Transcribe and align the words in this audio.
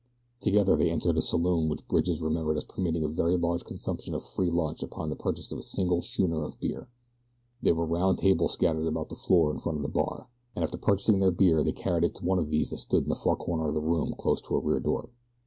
Together 0.39 0.75
they 0.75 0.89
entered 0.89 1.15
a 1.15 1.21
saloon 1.21 1.69
which 1.69 1.87
Bridge 1.87 2.19
remembered 2.19 2.57
as 2.57 2.63
permitting 2.65 3.03
a 3.03 3.07
very 3.07 3.37
large 3.37 3.63
consumption 3.65 4.15
of 4.15 4.23
free 4.23 4.49
lunch 4.49 4.81
upon 4.81 5.11
the 5.11 5.15
purchase 5.15 5.51
of 5.51 5.59
a 5.59 5.61
single 5.61 6.01
schooner 6.01 6.43
of 6.43 6.59
beer. 6.59 6.89
There 7.61 7.75
were 7.75 7.85
round 7.85 8.17
tables 8.17 8.53
scattered 8.53 8.87
about 8.87 9.09
the 9.09 9.15
floor 9.15 9.51
in 9.51 9.59
front 9.59 9.77
of 9.77 9.83
the 9.83 9.89
bar, 9.89 10.27
and 10.55 10.63
after 10.63 10.79
purchasing 10.79 11.19
their 11.19 11.29
beer 11.29 11.63
they 11.63 11.71
carried 11.71 12.03
it 12.03 12.15
to 12.15 12.25
one 12.25 12.39
of 12.39 12.49
these 12.49 12.71
that 12.71 12.79
stood 12.79 13.05
in 13.05 13.11
a 13.11 13.15
far 13.15 13.35
corner 13.35 13.67
of 13.67 13.75
the 13.75 13.79
room 13.79 14.15
close 14.17 14.41
to 14.41 14.55
a 14.55 14.59
rear 14.59 14.79
door. 14.79 15.09